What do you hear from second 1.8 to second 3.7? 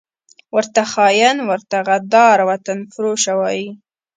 غدار، وطنفروشه وايي